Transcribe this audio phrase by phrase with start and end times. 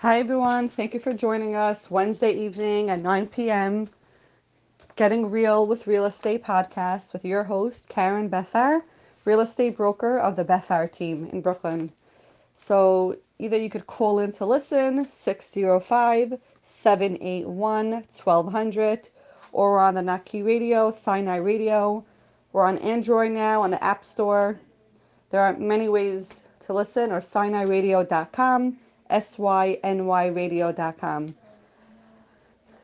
[0.00, 0.70] Hi, everyone.
[0.70, 3.86] Thank you for joining us Wednesday evening at 9 p.m.
[4.96, 8.80] Getting Real with Real Estate podcast with your host, Karen Bethar,
[9.26, 11.92] real estate broker of the Bethar team in Brooklyn.
[12.54, 19.10] So either you could call in to listen 605 781 1200
[19.52, 22.06] or on the Naki Radio, Sinai Radio.
[22.54, 24.58] We're on Android now on the App Store.
[25.28, 28.78] There are many ways to listen or sinai-radio.com,
[29.10, 31.34] S-Y-N-Y radio.com.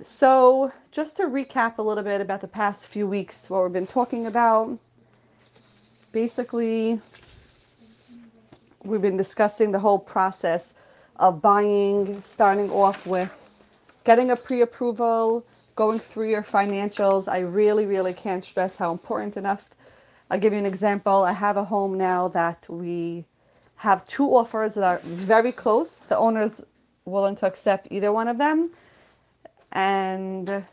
[0.03, 3.87] So just to recap a little bit about the past few weeks, what we've been
[3.87, 4.79] talking about,
[6.13, 7.01] basically
[8.85, 10.75] we've been discussing the whole process
[11.17, 13.31] of buying, starting off with
[14.05, 17.27] getting a pre-approval, going through your financials.
[17.29, 19.69] I really, really can't stress how important enough.
[20.31, 21.25] I'll give you an example.
[21.25, 23.25] I have a home now that we
[23.77, 26.01] have two offers that are very close.
[26.09, 26.63] The owner's
[27.05, 28.71] willing to accept either one of them.
[29.73, 30.65] And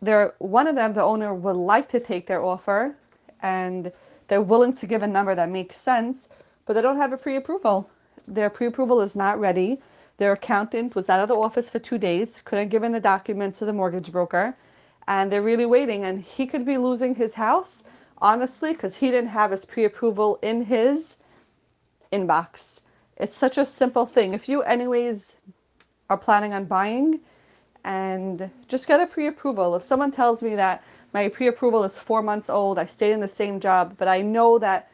[0.00, 2.96] they're one of them, the owner would like to take their offer
[3.40, 3.92] and
[4.28, 6.28] they're willing to give a number that makes sense,
[6.64, 7.88] but they don't have a pre-approval.
[8.26, 9.80] Their pre-approval is not ready.
[10.16, 13.58] Their accountant was out of the office for two days, couldn't give in the documents
[13.58, 14.56] to the mortgage broker,
[15.06, 16.04] and they're really waiting.
[16.04, 17.82] And he could be losing his house,
[18.18, 21.16] honestly, because he didn't have his pre-approval in his
[22.12, 22.80] inbox.
[23.16, 24.34] It's such a simple thing.
[24.34, 25.34] If you, anyways,
[26.08, 27.20] are planning on buying,
[27.84, 29.74] and just get a pre-approval.
[29.74, 33.28] If someone tells me that my pre-approval is four months old, I stayed in the
[33.28, 34.90] same job, but I know that,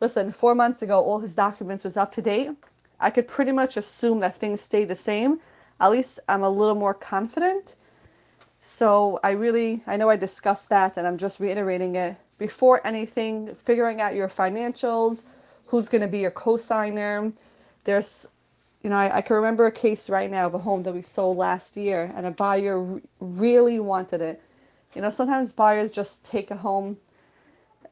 [0.00, 2.50] listen, four months ago all his documents was up to date.
[3.00, 5.40] I could pretty much assume that things stay the same.
[5.80, 7.76] At least I'm a little more confident.
[8.60, 12.16] So I really, I know I discussed that and I'm just reiterating it.
[12.38, 15.22] Before anything, figuring out your financials,
[15.68, 17.32] who's going to be your co-signer.
[17.84, 18.26] There's,
[18.82, 21.02] you know, I, I, can remember a case right now of a home that we
[21.02, 24.42] sold last year, and a buyer really wanted it.
[24.94, 26.96] You know, sometimes buyers just take a home.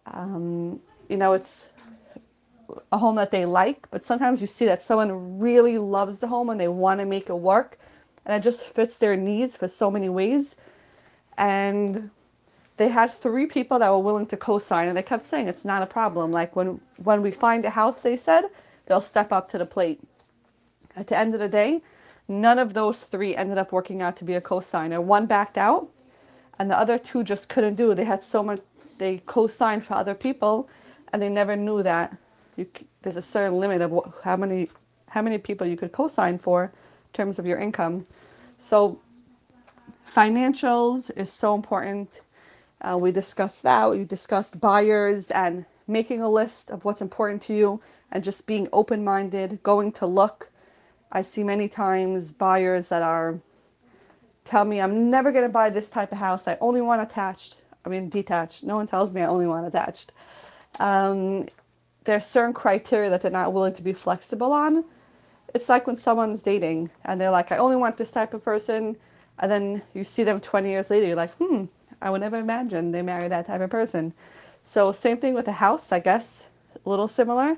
[0.07, 1.69] Um, you know, it's
[2.91, 6.51] a home that they like, but sometimes you see that someone really loves the home
[6.51, 7.79] and they want to make it work,
[8.25, 10.57] and it just fits their needs for so many ways.
[11.37, 12.11] And
[12.77, 15.83] they had three people that were willing to co-sign, and they kept saying it's not
[15.83, 16.31] a problem.
[16.31, 18.45] Like when when we find a house, they said
[18.87, 20.01] they'll step up to the plate.
[20.95, 21.83] At the end of the day,
[22.29, 25.01] none of those three ended up working out to be a co-signer.
[25.01, 25.89] One backed out,
[26.59, 27.95] and the other two just couldn't do.
[27.95, 28.61] They had so much.
[28.99, 30.69] They co-signed for other people,
[31.13, 32.17] and they never knew that
[32.57, 32.67] you,
[33.03, 34.69] there's a certain limit of what, how many
[35.09, 38.07] how many people you could co-sign for in terms of your income.
[38.59, 39.01] So
[40.15, 42.11] financials is so important
[42.81, 43.91] uh, we discussed that.
[43.91, 48.69] We discussed buyers and making a list of what's important to you and just being
[48.73, 50.51] open minded, going to look.
[51.11, 53.41] I see many times buyers that are
[54.45, 56.47] tell me I'm never going to buy this type of house.
[56.47, 57.57] I only want attached.
[57.85, 58.65] I mean detached.
[58.65, 60.13] No one tells me I only want attached.
[60.79, 61.47] Um,
[62.05, 64.85] there's certain criteria that they're not willing to be flexible on.
[65.55, 68.97] It's like when someone's dating and they're like, I only want this type of person,
[69.39, 71.65] and then you see them 20 years later, you're like, hmm,
[72.01, 74.13] I would never imagine they marry that type of person.
[74.63, 76.45] So same thing with a house, I guess,
[76.85, 77.57] a little similar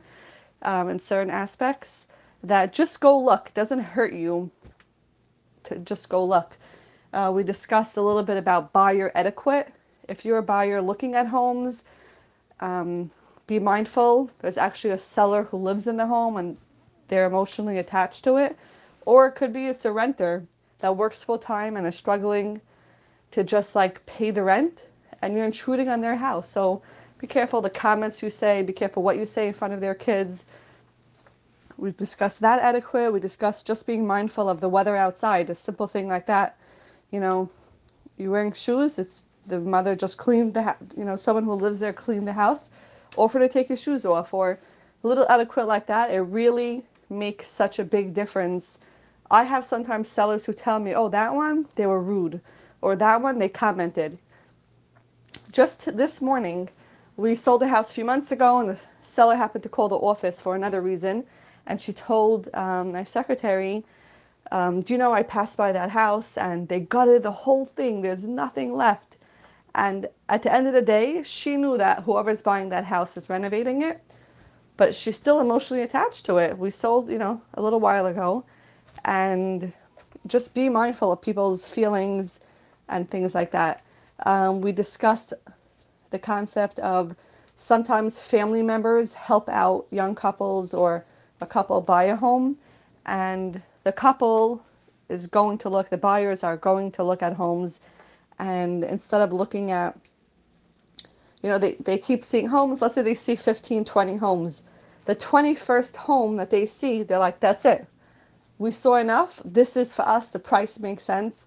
[0.62, 2.06] um, in certain aspects.
[2.44, 3.52] That just go look.
[3.54, 4.50] Doesn't hurt you
[5.64, 6.56] to just go look.
[7.12, 9.72] Uh, we discussed a little bit about buyer etiquette.
[10.08, 11.82] If you're a buyer looking at homes,
[12.60, 13.10] um,
[13.46, 14.30] be mindful.
[14.38, 16.56] There's actually a seller who lives in the home and
[17.08, 18.56] they're emotionally attached to it.
[19.06, 20.46] Or it could be it's a renter
[20.80, 22.60] that works full time and is struggling
[23.32, 24.86] to just like pay the rent
[25.20, 26.48] and you're intruding on their house.
[26.48, 26.82] So
[27.18, 29.94] be careful the comments you say, be careful what you say in front of their
[29.94, 30.44] kids.
[31.76, 33.12] We've discussed that etiquette.
[33.12, 36.56] We discussed just being mindful of the weather outside, a simple thing like that.
[37.10, 37.50] You know,
[38.16, 41.92] you're wearing shoes, it's the mother just cleaned the, you know, someone who lives there
[41.92, 42.68] cleaned the house.
[43.16, 44.58] Offer to take your shoes off or
[45.02, 46.10] a little etiquette like that.
[46.10, 48.78] It really makes such a big difference.
[49.30, 52.40] I have sometimes sellers who tell me, oh, that one, they were rude
[52.80, 54.18] or that one they commented.
[55.50, 56.68] Just this morning,
[57.16, 59.96] we sold a house a few months ago, and the seller happened to call the
[59.96, 61.24] office for another reason,
[61.66, 63.84] and she told um, my secretary,
[64.52, 68.02] um, "Do you know I passed by that house and they gutted the whole thing?
[68.02, 69.16] There's nothing left."
[69.74, 73.28] And at the end of the day, she knew that whoever's buying that house is
[73.28, 74.00] renovating it,
[74.76, 76.58] but she's still emotionally attached to it.
[76.58, 78.44] We sold, you know, a little while ago,
[79.04, 79.72] and
[80.26, 82.40] just be mindful of people's feelings
[82.88, 83.84] and things like that.
[84.24, 85.34] Um, we discussed
[86.10, 87.14] the concept of
[87.54, 91.04] sometimes family members help out young couples or
[91.40, 92.56] a couple buy a home,
[93.06, 94.62] and the couple
[95.08, 97.80] is going to look, the buyers are going to look at homes,
[98.38, 99.98] and instead of looking at,
[101.42, 104.62] you know, they, they keep seeing homes, let's say they see 15, 20 homes.
[105.04, 107.86] The 21st home that they see, they're like, that's it.
[108.58, 109.40] We saw enough.
[109.44, 110.30] This is for us.
[110.30, 111.46] The price makes sense.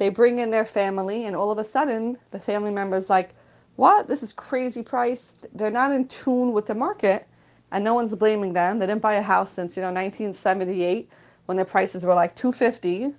[0.00, 3.34] They bring in their family, and all of a sudden, the family member's like,
[3.76, 4.08] what?
[4.08, 5.34] This is crazy price.
[5.52, 7.28] They're not in tune with the market,
[7.70, 8.78] and no one's blaming them.
[8.78, 11.10] They didn't buy a house since, you know, 1978
[11.44, 13.14] when the prices were like 250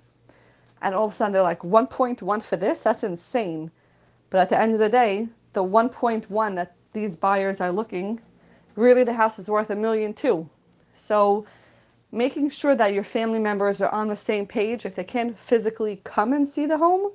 [0.82, 3.70] and all of a sudden they're like 1.1 for this that's insane
[4.30, 8.20] but at the end of the day the 1.1 that these buyers are looking
[8.74, 10.48] really the house is worth a million too
[10.94, 11.44] so
[12.12, 16.00] making sure that your family members are on the same page if they can't physically
[16.04, 17.10] come and see the home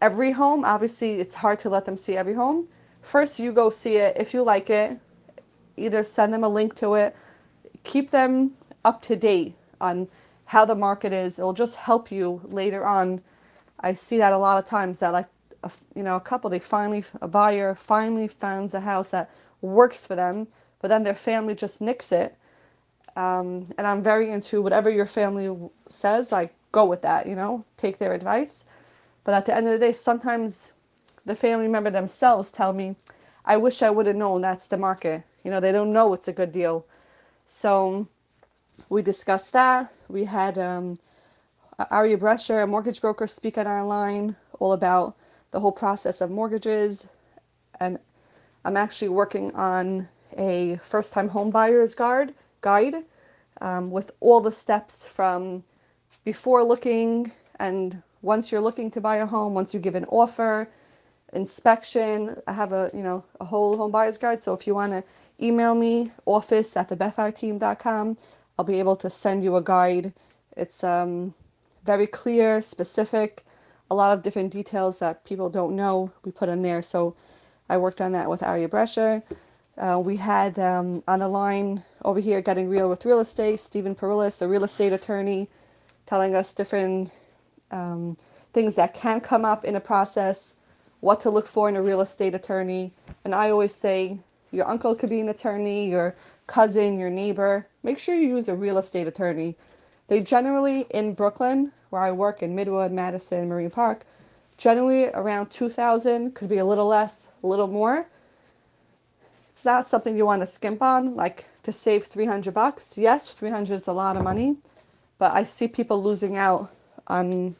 [0.00, 2.66] every home obviously it's hard to let them see every home
[3.02, 4.98] first you go see it if you like it
[5.76, 7.14] either send them a link to it
[7.84, 8.52] keep them
[8.84, 10.08] up to date on
[10.44, 11.38] how the market is.
[11.38, 13.20] It'll just help you later on.
[13.78, 15.28] I see that a lot of times that like
[15.62, 19.30] a, you know a couple they finally a buyer finally finds a house that
[19.60, 20.48] works for them,
[20.80, 22.34] but then their family just nicks it.
[23.20, 25.54] Um, and I'm very into whatever your family
[25.90, 28.64] says, like go with that, you know, take their advice.
[29.24, 30.72] But at the end of the day, sometimes
[31.26, 32.96] the family member themselves tell me,
[33.44, 35.22] I wish I would have known that's the market.
[35.44, 36.86] You know, they don't know it's a good deal.
[37.46, 38.08] So
[38.88, 39.92] we discussed that.
[40.08, 40.98] We had um,
[41.90, 45.14] Aria Brescher, a mortgage broker, speak on our line all about
[45.50, 47.06] the whole process of mortgages.
[47.80, 47.98] And
[48.64, 50.08] I'm actually working on
[50.38, 52.32] a first time home buyer's guide,
[52.62, 52.94] guide
[53.60, 55.64] um, with all the steps from
[56.24, 60.68] before looking and once you're looking to buy a home, once you give an offer,
[61.32, 62.40] inspection.
[62.46, 64.40] I have a you know a whole home buyer's guide.
[64.40, 65.04] So if you want to
[65.44, 68.16] email me, office at thebetharteam.com,
[68.58, 70.12] I'll be able to send you a guide.
[70.56, 71.34] It's um,
[71.84, 73.44] very clear, specific,
[73.90, 76.82] a lot of different details that people don't know we put in there.
[76.82, 77.16] So
[77.68, 79.22] I worked on that with Aria Brescher.
[79.80, 83.94] Uh, we had um, on the line over here, Getting Real with Real Estate, Stephen
[83.94, 85.48] Perillis, a real estate attorney,
[86.04, 87.10] telling us different
[87.70, 88.14] um,
[88.52, 90.52] things that can come up in a process,
[91.00, 92.92] what to look for in a real estate attorney.
[93.24, 94.18] And I always say
[94.50, 96.14] your uncle could be an attorney, your
[96.46, 97.66] cousin, your neighbor.
[97.82, 99.56] Make sure you use a real estate attorney.
[100.08, 104.04] They generally, in Brooklyn, where I work in Midwood, Madison, Marine Park,
[104.58, 108.06] generally around 2000 could be a little less, a little more.
[109.60, 112.96] It's not something you want to skimp on, like to save 300 bucks.
[112.96, 114.56] Yes, 300 is a lot of money,
[115.18, 116.70] but I see people losing out
[117.06, 117.54] on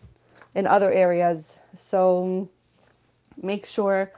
[0.54, 1.58] in other areas.
[1.74, 2.48] So
[3.36, 4.10] make sure.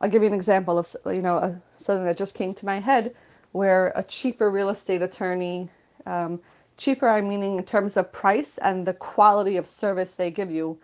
[0.00, 2.80] I'll give you an example of you know a, something that just came to my
[2.80, 3.14] head
[3.52, 5.68] where a cheaper real estate attorney,
[6.06, 6.40] um,
[6.78, 10.80] cheaper I meaning in terms of price and the quality of service they give you.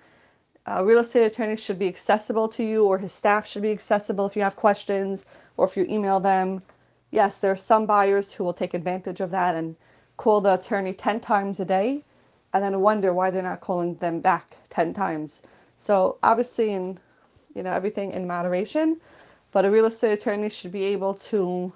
[0.66, 4.26] A real estate attorney should be accessible to you, or his staff should be accessible
[4.26, 5.24] if you have questions,
[5.56, 6.62] or if you email them.
[7.10, 9.76] Yes, there are some buyers who will take advantage of that and
[10.16, 12.02] call the attorney 10 times a day
[12.52, 15.42] and then wonder why they're not calling them back 10 times.
[15.76, 16.98] So obviously in
[17.54, 19.00] you know everything in moderation,
[19.52, 21.72] but a real estate attorney should be able to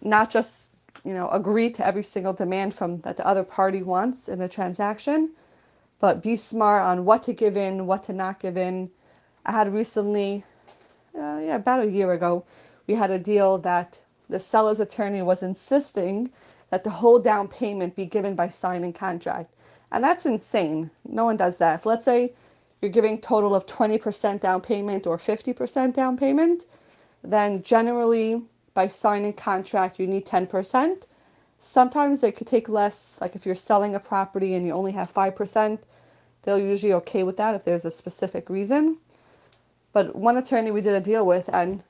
[0.00, 0.70] not just
[1.04, 4.48] you know agree to every single demand from that the other party wants in the
[4.48, 5.30] transaction,
[6.00, 8.90] but be smart on what to give in, what to not give in.
[9.46, 10.44] I had recently,
[11.14, 12.44] uh, yeah, about a year ago,
[12.86, 16.30] we had a deal that the seller's attorney was insisting
[16.70, 19.54] that the whole down payment be given by signing contract.
[19.92, 20.90] And that's insane.
[21.04, 21.80] No one does that.
[21.80, 22.32] If let's say
[22.80, 26.64] you're giving total of 20% down payment or 50% down payment,
[27.22, 28.42] then generally
[28.72, 31.02] by signing contract you need 10%.
[31.60, 35.12] Sometimes it could take less, like if you're selling a property and you only have
[35.12, 35.78] 5%,
[36.42, 38.96] they'll usually okay with that if there's a specific reason.
[39.92, 41.82] But one attorney we did a deal with, and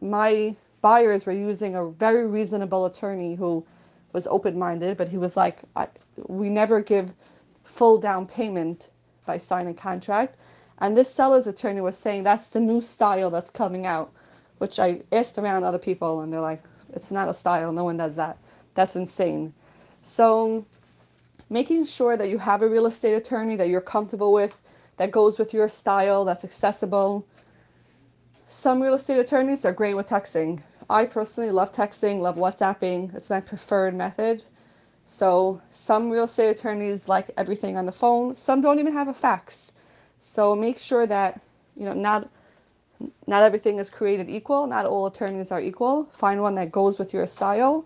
[0.00, 3.64] my buyers were using a very reasonable attorney who
[4.12, 5.60] was open minded, but he was like,
[6.26, 7.12] we never give
[7.64, 8.90] full down payment
[9.24, 10.36] by signing contract.
[10.78, 14.12] And this seller's attorney was saying that's the new style that's coming out
[14.62, 16.62] which I asked around other people and they're like,
[16.92, 18.38] it's not a style, no one does that.
[18.74, 19.54] That's insane.
[20.02, 20.64] So
[21.50, 24.56] making sure that you have a real estate attorney that you're comfortable with,
[24.96, 27.26] that goes with your style, that's accessible.
[28.48, 30.62] Some real estate attorneys, they're great with texting.
[30.90, 33.14] I personally love texting, love WhatsApping.
[33.14, 34.42] It's my preferred method.
[35.06, 38.34] So some real estate attorneys like everything on the phone.
[38.34, 39.72] Some don't even have a fax.
[40.20, 41.40] So make sure that,
[41.76, 42.28] you know, not
[43.26, 44.66] not everything is created equal.
[44.66, 46.04] Not all attorneys are equal.
[46.12, 47.84] Find one that goes with your style.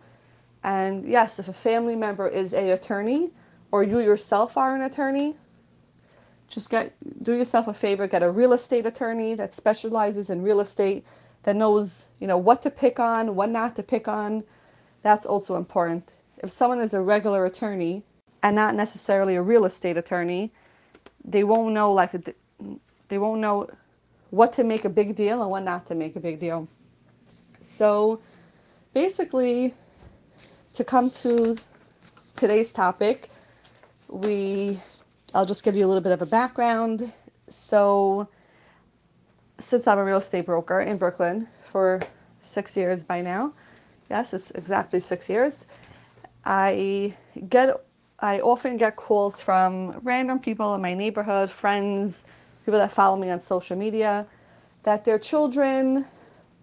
[0.67, 3.31] And yes, if a family member is a attorney,
[3.71, 5.37] or you yourself are an attorney,
[6.49, 6.93] just get
[7.23, 11.05] do yourself a favor, get a real estate attorney that specializes in real estate,
[11.45, 14.43] that knows, you know, what to pick on, what not to pick on.
[15.03, 16.11] That's also important.
[16.43, 18.03] If someone is a regular attorney
[18.43, 20.51] and not necessarily a real estate attorney,
[21.25, 22.11] they won't know like
[23.07, 23.71] they won't know
[24.31, 26.67] what to make a big deal and what not to make a big deal.
[27.61, 28.21] So
[28.93, 29.73] basically
[30.77, 31.57] to come to
[32.35, 33.31] today's topic,
[34.09, 34.79] we
[35.35, 37.13] I'll just give you a little bit of a background.
[37.49, 38.29] So,
[39.59, 42.03] since I'm a real estate broker in Brooklyn for
[42.41, 43.55] six years by now,
[44.11, 45.67] yes, it's exactly six years,
[46.45, 47.15] I
[47.49, 47.83] get
[48.21, 52.23] I often get calls from random people in my neighborhood, friends,
[52.67, 54.27] people that follow me on social media,
[54.83, 56.05] that their children,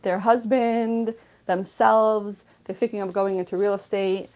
[0.03, 1.15] their husband,
[1.48, 4.29] themselves, they're thinking of going into real estate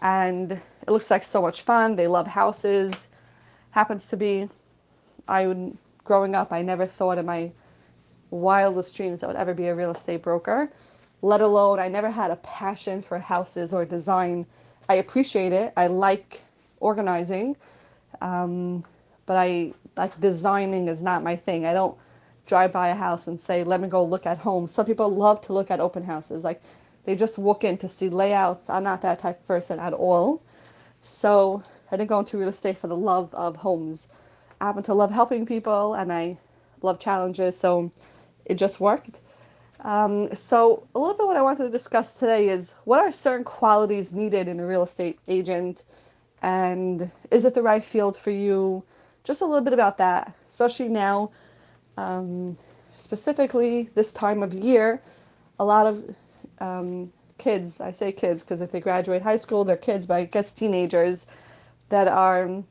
[0.00, 1.96] and it looks like so much fun.
[1.96, 3.08] They love houses.
[3.70, 4.48] Happens to be,
[5.28, 7.52] I would, growing up, I never thought in my
[8.30, 10.70] wildest dreams I would ever be a real estate broker,
[11.22, 14.46] let alone I never had a passion for houses or design.
[14.88, 15.72] I appreciate it.
[15.76, 16.42] I like
[16.80, 17.56] organizing,
[18.20, 18.84] um,
[19.26, 21.64] but I like designing is not my thing.
[21.66, 21.96] I don't
[22.46, 24.72] drive by a house and say, let me go look at homes.
[24.72, 26.42] Some people love to look at open houses.
[26.42, 26.62] Like
[27.04, 28.70] they just walk in to see layouts.
[28.70, 30.42] I'm not that type of person at all.
[31.02, 34.08] So I didn't go into real estate for the love of homes.
[34.60, 36.38] I happen to love helping people and I
[36.80, 37.90] love challenges, so
[38.44, 39.18] it just worked.
[39.80, 43.44] Um, so a little bit what I wanted to discuss today is what are certain
[43.44, 45.82] qualities needed in a real estate agent
[46.40, 48.84] and is it the right field for you?
[49.24, 51.30] Just a little bit about that, especially now,
[51.96, 52.56] um,
[52.92, 55.00] specifically this time of year,
[55.58, 56.14] a lot of
[56.60, 60.24] um, kids, I say kids because if they graduate high school, they're kids, but I
[60.24, 61.26] guess teenagers
[61.88, 62.62] that are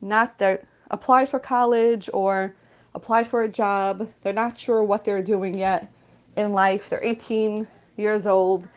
[0.00, 2.54] not there, applied for college or
[2.94, 4.08] applied for a job.
[4.22, 5.90] They're not sure what they're doing yet
[6.36, 6.90] in life.
[6.90, 8.68] They're 18 years old,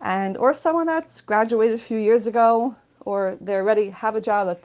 [0.00, 4.46] and or someone that's graduated a few years ago, or they already have a job
[4.46, 4.62] that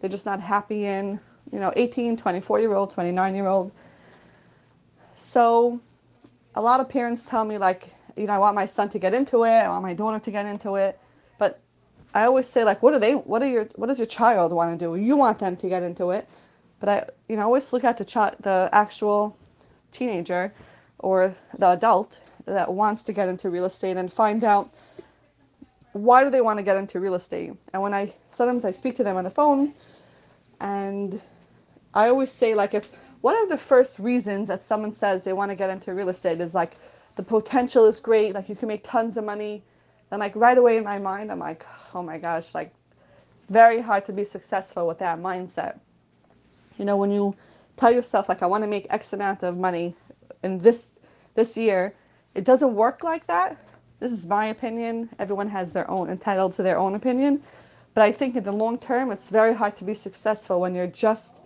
[0.00, 1.20] they're just not happy in.
[1.52, 3.70] You know, 18, 24 year old, 29 year old.
[5.14, 5.80] So
[6.54, 9.14] a lot of parents tell me like you know, I want my son to get
[9.14, 9.50] into it.
[9.50, 10.98] I want my daughter to get into it.
[11.38, 11.60] But
[12.14, 13.14] I always say like, what do they?
[13.14, 13.64] What are your?
[13.76, 14.96] What does your child want to do?
[14.96, 16.28] You want them to get into it.
[16.80, 19.36] But I, you know, always look at the child, the actual
[19.92, 20.52] teenager
[20.98, 24.74] or the adult that wants to get into real estate and find out
[25.92, 27.52] why do they want to get into real estate.
[27.72, 29.74] And when I sometimes I speak to them on the phone,
[30.60, 31.20] and
[31.94, 32.90] I always say like if
[33.20, 36.40] one of the first reasons that someone says they want to get into real estate
[36.40, 36.76] is like
[37.16, 39.62] the potential is great, like you can make tons of money.
[40.10, 42.74] Then like right away in my mind, I'm like, oh my gosh, like
[43.48, 45.78] very hard to be successful with that mindset.
[46.78, 47.36] You know, when you
[47.76, 49.94] tell yourself like I want to make X amount of money
[50.42, 50.92] in this
[51.34, 51.94] this year,
[52.34, 53.56] it doesn't work like that.
[54.00, 55.08] This is my opinion.
[55.18, 57.42] Everyone has their own entitled to their own opinion.
[57.94, 60.88] But I think in the long term, it's very hard to be successful when you're
[60.88, 61.40] just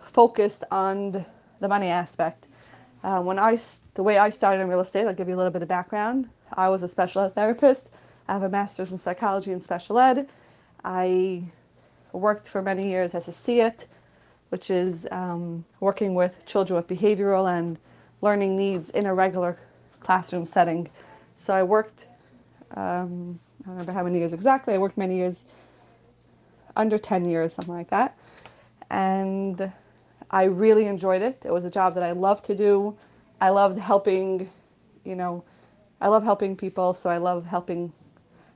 [0.00, 1.24] focused on
[1.60, 2.48] the money aspect.
[3.04, 3.58] Uh, when I,
[3.92, 6.26] the way I started in real estate, I'll give you a little bit of background.
[6.54, 7.90] I was a special ed therapist.
[8.26, 10.30] I have a master's in psychology and special ed.
[10.82, 11.42] I
[12.12, 13.86] worked for many years as a SEIT,
[14.48, 17.78] which is um, working with children with behavioral and
[18.22, 19.58] learning needs in a regular
[20.00, 20.88] classroom setting.
[21.34, 22.08] So I worked,
[22.74, 24.72] um, I don't remember how many years exactly.
[24.72, 25.44] I worked many years,
[26.74, 28.16] under 10 years, something like that.
[28.90, 29.70] And
[30.34, 31.44] I really enjoyed it.
[31.44, 32.96] It was a job that I loved to do.
[33.40, 34.50] I loved helping,
[35.04, 35.44] you know,
[36.00, 37.92] I love helping people, so I love helping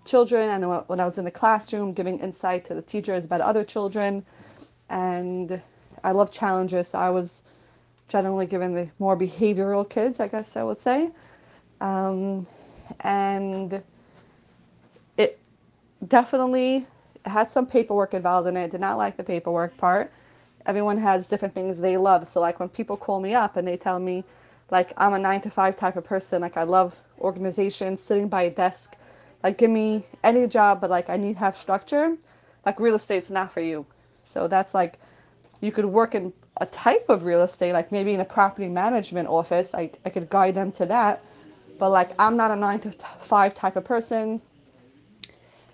[0.04, 0.48] children.
[0.48, 4.26] And when I was in the classroom, giving insight to the teachers about other children,
[4.90, 5.62] and
[6.02, 6.88] I love challenges.
[6.88, 7.44] So I was
[8.08, 11.12] generally given the more behavioral kids, I guess I would say,
[11.80, 12.44] um,
[13.02, 13.80] and
[15.16, 15.38] it
[16.08, 16.88] definitely
[17.24, 18.72] had some paperwork involved in it.
[18.72, 20.10] Did not like the paperwork part
[20.66, 22.28] everyone has different things they love.
[22.28, 24.24] So like when people call me up and they tell me
[24.70, 28.42] like I'm a nine to five type of person, like I love organization, sitting by
[28.42, 28.96] a desk,
[29.42, 32.16] like give me any job, but like I need to have structure.
[32.66, 33.86] Like real estate's not for you.
[34.24, 34.98] So that's like
[35.60, 39.28] you could work in a type of real estate, like maybe in a property management
[39.28, 39.74] office.
[39.74, 41.22] I, I could guide them to that.
[41.78, 44.40] But like I'm not a nine to five type of person.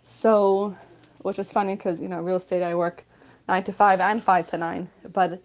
[0.05, 0.76] So,
[1.23, 3.05] which is funny because you know real estate I work
[3.48, 4.88] nine to five and five to nine.
[5.12, 5.40] But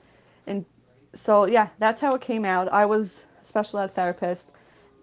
[0.47, 0.65] and
[1.13, 2.71] so yeah, that's how it came out.
[2.71, 4.51] I was a special ed therapist,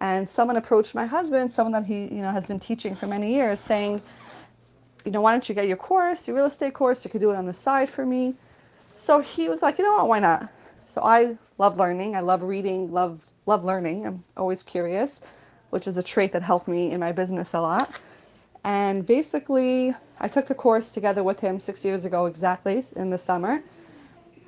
[0.00, 3.34] and someone approached my husband, someone that he you know has been teaching for many
[3.34, 4.02] years, saying
[5.06, 7.04] you know, why don't you get your course, your real estate course?
[7.04, 8.34] You could do it on the side for me.
[8.96, 10.50] So he was like, you know what, why not?
[10.86, 12.16] So I love learning.
[12.16, 14.04] I love reading, love love learning.
[14.04, 15.20] I'm always curious,
[15.70, 17.92] which is a trait that helped me in my business a lot.
[18.66, 23.16] And basically, I took the course together with him six years ago exactly in the
[23.16, 23.62] summer.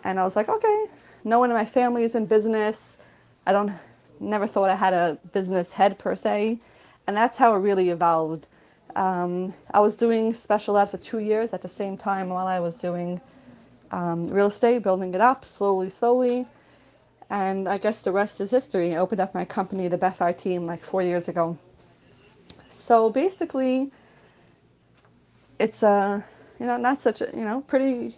[0.02, 0.86] And I was like, okay,
[1.22, 2.98] no one in my family is in business.
[3.46, 3.72] I don't
[4.18, 6.58] never thought I had a business head per se.
[7.06, 8.48] And that's how it really evolved.
[8.96, 12.58] Um, I was doing special ed for two years at the same time while I
[12.58, 13.20] was doing
[13.92, 16.44] um, real estate, building it up slowly, slowly.
[17.30, 18.96] And I guess the rest is history.
[18.96, 21.56] I opened up my company, the Bethar team, like four years ago.
[22.68, 23.92] So basically,
[25.58, 26.24] it's a
[26.60, 28.16] you know not such a you know pretty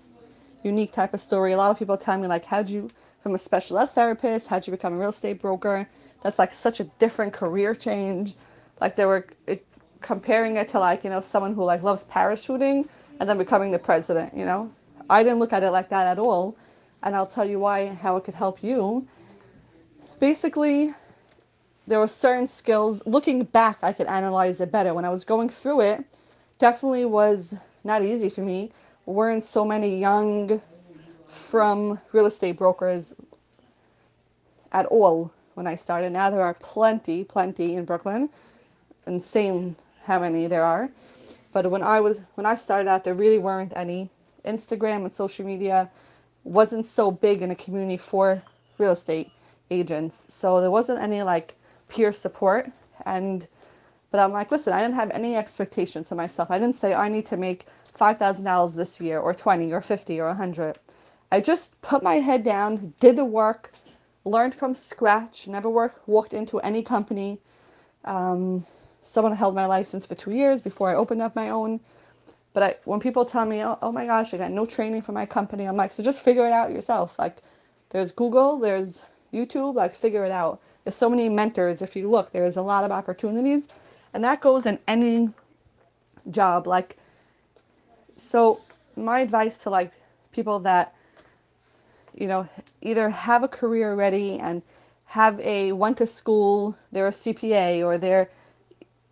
[0.62, 1.52] unique type of story.
[1.52, 2.90] A lot of people tell me like, how'd you
[3.22, 5.88] from a special ed therapist, how'd you become a real estate broker?
[6.22, 8.34] That's like such a different career change.
[8.80, 9.66] Like they were it,
[10.00, 13.78] comparing it to like you know someone who like loves parachuting and then becoming the
[13.78, 14.36] president.
[14.36, 14.72] You know,
[15.08, 16.56] I didn't look at it like that at all,
[17.02, 19.06] and I'll tell you why how it could help you.
[20.18, 20.94] Basically,
[21.86, 23.02] there were certain skills.
[23.06, 24.92] Looking back, I could analyze it better.
[24.92, 26.04] When I was going through it,
[26.60, 28.70] definitely was not easy for me.
[29.06, 30.60] Weren't so many young
[31.26, 33.12] from real estate brokers
[34.70, 36.12] at all when I started.
[36.12, 38.28] Now there are plenty, plenty in Brooklyn.
[39.06, 39.74] Insane
[40.04, 40.90] how many there are.
[41.52, 44.10] But when I was when I started out, there really weren't any.
[44.44, 45.90] Instagram and social media
[46.44, 48.42] wasn't so big in the community for
[48.78, 49.30] real estate
[49.70, 51.56] agents, so there wasn't any like
[51.88, 52.70] peer support
[53.04, 53.46] and
[54.10, 56.50] but I'm like, listen, I didn't have any expectations of myself.
[56.50, 57.66] I didn't say I need to make
[57.98, 60.78] $5,000 this year or 20 or 50 or a 100.
[61.32, 63.72] I just put my head down, did the work,
[64.24, 67.40] learned from scratch, never work, walked into any company.
[68.04, 68.66] Um,
[69.02, 71.80] someone held my license for two years before I opened up my own.
[72.52, 75.12] But I, when people tell me, oh, oh my gosh, I got no training for
[75.12, 77.16] my company, I'm like, so just figure it out yourself.
[77.16, 77.42] Like,
[77.90, 80.60] there's Google, there's YouTube, like, figure it out.
[80.84, 81.80] There's so many mentors.
[81.80, 83.68] If you look, there's a lot of opportunities.
[84.12, 85.30] And that goes in any
[86.30, 86.66] job.
[86.66, 86.96] Like,
[88.16, 88.60] so
[88.96, 89.92] my advice to like
[90.32, 90.94] people that,
[92.14, 92.48] you know,
[92.82, 94.62] either have a career ready and
[95.06, 98.30] have a went to school, they're a CPA or they're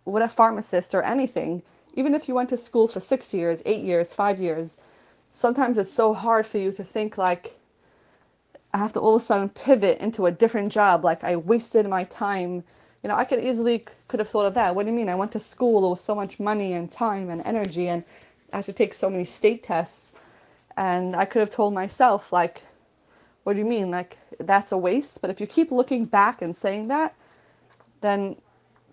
[0.03, 1.61] what a pharmacist or anything.
[1.95, 4.77] Even if you went to school for six years, eight years, five years,
[5.31, 7.57] sometimes it's so hard for you to think like
[8.73, 11.03] I have to all of a sudden pivot into a different job.
[11.03, 12.63] Like I wasted my time
[13.03, 14.75] you know, I could easily could have thought of that.
[14.75, 15.09] What do you mean?
[15.09, 18.03] I went to school with so much money and time and energy, and
[18.51, 20.11] I had to take so many state tests,
[20.75, 22.63] and I could have told myself like,
[23.43, 23.89] what do you mean?
[23.89, 25.21] Like that's a waste.
[25.21, 27.15] But if you keep looking back and saying that,
[28.01, 28.35] then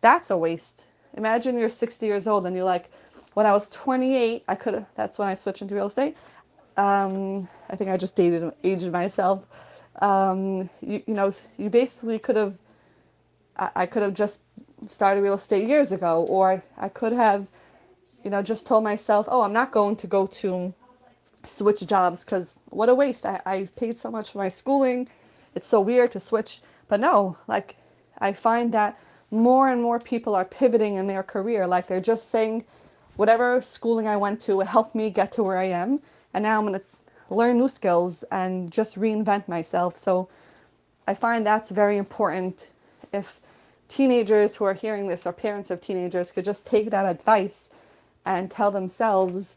[0.00, 0.86] that's a waste.
[1.14, 2.90] Imagine you're 60 years old and you're like,
[3.34, 4.86] when I was 28, I could have.
[4.94, 6.16] That's when I switched into real estate.
[6.76, 9.46] Um, I think I just dated aged myself.
[10.00, 12.54] Um, you, you know, you basically could have
[13.58, 14.40] I, could have just
[14.86, 17.48] started real estate years ago, or I could have,
[18.22, 20.74] you know, just told myself, oh, I'm not going to go to
[21.46, 23.24] switch jobs because what a waste.
[23.24, 25.08] I, I paid so much for my schooling.
[25.54, 26.60] It's so weird to switch.
[26.88, 27.76] But no, like
[28.18, 28.98] I find that
[29.30, 31.66] more and more people are pivoting in their career.
[31.66, 32.64] Like they're just saying,
[33.16, 36.00] whatever schooling I went to helped me get to where I am,
[36.34, 39.96] and now I'm going to learn new skills and just reinvent myself.
[39.96, 40.28] So
[41.08, 42.68] I find that's very important
[43.12, 43.40] if
[43.88, 47.70] teenagers who are hearing this or parents of teenagers could just take that advice
[48.24, 49.54] and tell themselves,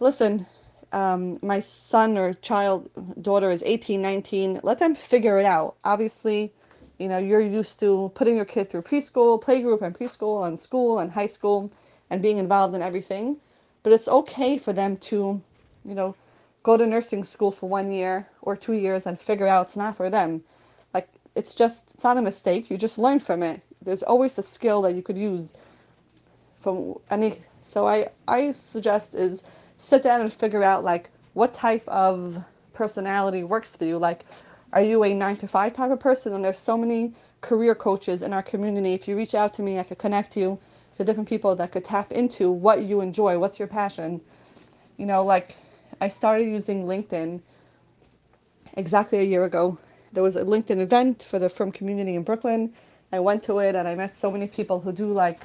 [0.00, 0.46] listen,
[0.92, 4.60] um, my son or child daughter is 18, 19.
[4.62, 5.76] Let them figure it out.
[5.84, 6.52] Obviously,
[6.98, 10.98] you know you're used to putting your kid through preschool, playgroup, and preschool, and school,
[10.98, 11.70] and high school,
[12.10, 13.36] and being involved in everything.
[13.82, 15.40] But it's okay for them to,
[15.84, 16.14] you know,
[16.62, 19.96] go to nursing school for one year or two years and figure out it's not
[19.96, 20.42] for them.
[21.36, 22.70] It's just it's not a mistake.
[22.70, 23.60] You just learn from it.
[23.82, 25.52] There's always a skill that you could use
[26.58, 27.42] from any.
[27.60, 29.42] So I I suggest is
[29.76, 33.98] sit down and figure out like what type of personality works for you.
[33.98, 34.24] Like,
[34.72, 36.32] are you a nine to five type of person?
[36.32, 38.94] And there's so many career coaches in our community.
[38.94, 40.58] If you reach out to me, I could connect you
[40.96, 44.22] to different people that could tap into what you enjoy, what's your passion.
[44.96, 45.56] You know, like
[46.00, 47.42] I started using LinkedIn
[48.78, 49.78] exactly a year ago
[50.16, 52.72] there was a LinkedIn event for the frum community in Brooklyn.
[53.12, 55.44] I went to it and I met so many people who do like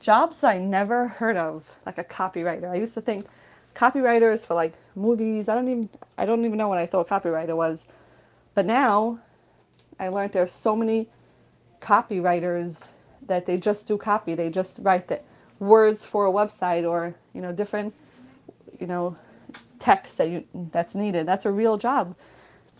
[0.00, 2.68] jobs I never heard of, like a copywriter.
[2.68, 3.26] I used to think
[3.76, 5.48] copywriters for like movies.
[5.48, 7.86] I don't even I don't even know what I thought a copywriter was.
[8.56, 9.20] But now
[10.00, 11.08] I learned there's so many
[11.80, 12.88] copywriters
[13.28, 14.34] that they just do copy.
[14.34, 15.20] They just write the
[15.60, 17.94] words for a website or you know different
[18.80, 19.16] you know
[19.78, 21.26] text that you that's needed.
[21.28, 22.16] That's a real job.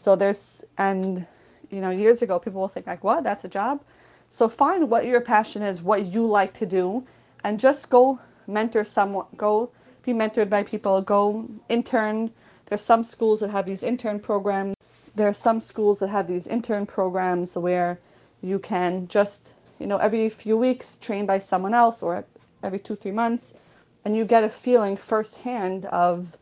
[0.01, 1.27] So there's and
[1.69, 3.83] you know years ago people will think like what that's a job.
[4.31, 7.05] So find what your passion is, what you like to do,
[7.45, 9.27] and just go mentor someone.
[9.37, 9.69] Go
[10.03, 11.03] be mentored by people.
[11.03, 12.31] Go intern.
[12.65, 14.75] There's some schools that have these intern programs.
[15.17, 17.99] There are some schools that have these intern programs where
[18.41, 22.25] you can just you know every few weeks train by someone else or
[22.63, 23.53] every two three months,
[24.07, 26.35] and you get a feeling firsthand of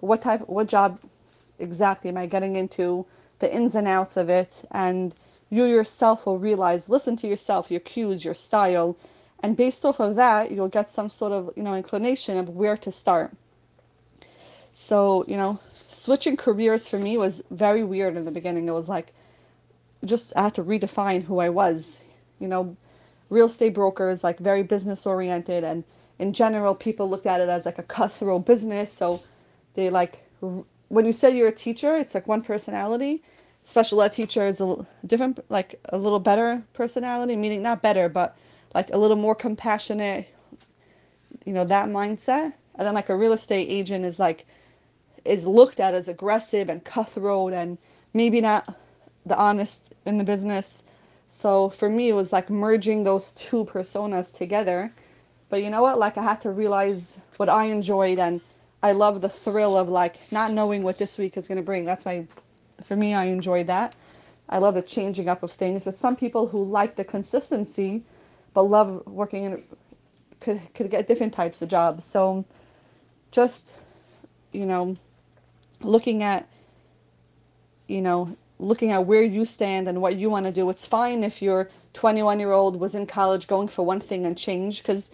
[0.00, 0.98] what type, what job
[1.62, 3.06] exactly am I getting into,
[3.38, 5.14] the ins and outs of it, and
[5.50, 8.96] you yourself will realize, listen to yourself, your cues, your style,
[9.42, 12.76] and based off of that, you'll get some sort of, you know, inclination of where
[12.78, 13.32] to start.
[14.72, 18.68] So, you know, switching careers for me was very weird in the beginning.
[18.68, 19.12] It was like,
[20.04, 22.00] just I had to redefine who I was.
[22.38, 22.76] You know,
[23.30, 25.84] real estate broker is like very business oriented, and
[26.18, 28.92] in general, people looked at it as like a cutthroat business.
[28.92, 29.22] So
[29.74, 30.24] they like
[30.92, 33.22] when you say you're a teacher, it's like one personality.
[33.64, 38.36] Special ed teacher is a different, like a little better personality, meaning not better, but
[38.74, 40.26] like a little more compassionate.
[41.46, 42.52] You know that mindset.
[42.74, 44.44] And then like a real estate agent is like
[45.24, 47.78] is looked at as aggressive and cutthroat and
[48.12, 48.76] maybe not
[49.24, 50.82] the honest in the business.
[51.28, 54.92] So for me, it was like merging those two personas together.
[55.48, 55.98] But you know what?
[55.98, 58.42] Like I had to realize what I enjoyed and
[58.82, 61.84] I love the thrill of like not knowing what this week is going to bring.
[61.84, 62.26] That's my,
[62.84, 63.94] for me, I enjoy that.
[64.48, 65.82] I love the changing up of things.
[65.84, 68.02] But some people who like the consistency,
[68.54, 69.62] but love working in,
[70.40, 72.04] could could get different types of jobs.
[72.04, 72.44] So,
[73.30, 73.72] just,
[74.50, 74.96] you know,
[75.80, 76.48] looking at,
[77.86, 80.68] you know, looking at where you stand and what you want to do.
[80.70, 84.36] It's fine if your 21 year old was in college going for one thing and
[84.36, 85.10] changed because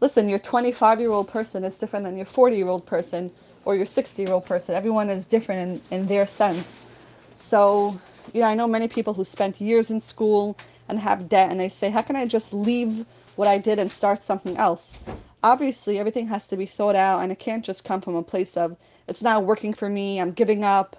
[0.00, 3.32] listen, your 25 year old person is different than your 40 year old person
[3.64, 4.74] or your 60 year old person.
[4.76, 6.86] Everyone is different in, in their sense.
[7.34, 10.58] So, you know, I know many people who spent years in school
[10.88, 13.92] and have debt and they say, how can I just leave what I did and
[13.92, 15.00] start something else?
[15.42, 18.56] Obviously, everything has to be thought out and it can't just come from a place
[18.56, 18.76] of,
[19.08, 20.96] it's not working for me, I'm giving up.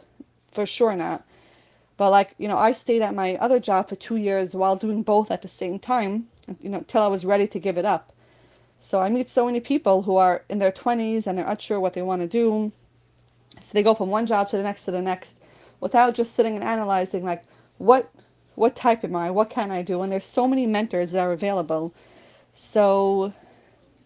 [0.51, 1.23] For sure not.
[1.97, 5.03] But like, you know, I stayed at my other job for two years while doing
[5.03, 6.27] both at the same time,
[6.61, 8.10] you know, till I was ready to give it up.
[8.91, 11.93] So I meet so many people who are in their 20s and they're unsure what
[11.93, 12.73] they want to do.
[13.61, 15.37] So they go from one job to the next to the next
[15.79, 17.45] without just sitting and analyzing like
[17.77, 18.11] what
[18.55, 19.31] what type am I?
[19.31, 20.01] What can I do?
[20.01, 21.93] And there's so many mentors that are available.
[22.51, 23.31] So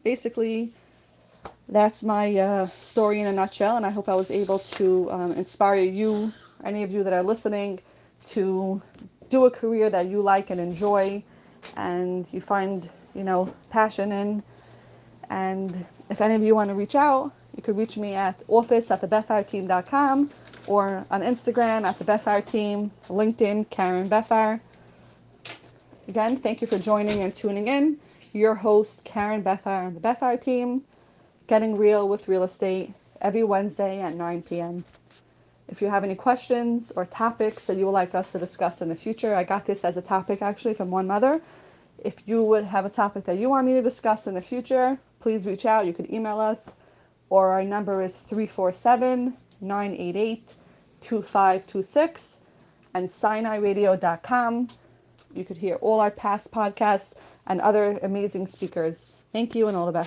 [0.03, 0.71] basically
[1.67, 5.31] that's my uh, story in a nutshell and I hope I was able to um,
[5.31, 6.31] inspire you,
[6.63, 7.79] any of you that are listening,
[8.33, 8.79] to
[9.31, 11.23] do a career that you like and enjoy
[11.75, 14.43] and you find, you know, passion in
[15.29, 18.91] and if any of you want to reach out, you could reach me at office
[18.91, 20.29] at thebethfireteam.com
[20.67, 24.59] or on Instagram at the LinkedIn, Karen Bethfire.
[26.07, 27.97] Again, thank you for joining and tuning in.
[28.33, 30.83] Your host, Karen Bethfire and the Bethfire Team,
[31.47, 34.83] getting real with real estate every Wednesday at 9 p.m.
[35.67, 38.89] If you have any questions or topics that you would like us to discuss in
[38.89, 41.41] the future, I got this as a topic actually from one mother.
[42.03, 44.97] If you would have a topic that you want me to discuss in the future,
[45.19, 45.85] please reach out.
[45.85, 46.71] You could email us,
[47.29, 50.53] or our number is 347 988
[51.01, 52.39] 2526
[52.93, 54.67] and sinai-radio.com.
[55.33, 57.13] You could hear all our past podcasts
[57.47, 59.05] and other amazing speakers.
[59.33, 60.03] Thank you and all the best.